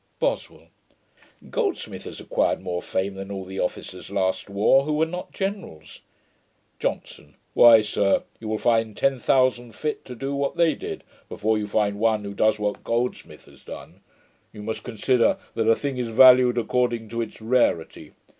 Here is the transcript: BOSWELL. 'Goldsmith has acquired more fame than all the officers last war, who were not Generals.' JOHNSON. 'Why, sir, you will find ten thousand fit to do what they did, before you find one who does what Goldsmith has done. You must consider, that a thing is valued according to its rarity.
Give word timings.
BOSWELL. 0.17 0.69
'Goldsmith 1.51 2.05
has 2.05 2.19
acquired 2.19 2.59
more 2.59 2.81
fame 2.81 3.13
than 3.13 3.29
all 3.29 3.43
the 3.45 3.59
officers 3.59 4.09
last 4.09 4.49
war, 4.49 4.81
who 4.83 4.93
were 4.93 5.05
not 5.05 5.31
Generals.' 5.31 6.01
JOHNSON. 6.79 7.35
'Why, 7.53 7.83
sir, 7.83 8.23
you 8.39 8.47
will 8.47 8.57
find 8.57 8.97
ten 8.97 9.19
thousand 9.19 9.75
fit 9.75 10.03
to 10.05 10.15
do 10.15 10.33
what 10.35 10.55
they 10.55 10.73
did, 10.73 11.03
before 11.29 11.55
you 11.59 11.67
find 11.67 11.99
one 11.99 12.23
who 12.23 12.33
does 12.33 12.57
what 12.57 12.83
Goldsmith 12.83 13.45
has 13.45 13.61
done. 13.63 13.99
You 14.51 14.63
must 14.63 14.81
consider, 14.81 15.37
that 15.53 15.69
a 15.69 15.75
thing 15.75 15.99
is 15.99 16.07
valued 16.09 16.57
according 16.57 17.07
to 17.09 17.21
its 17.21 17.39
rarity. 17.39 18.13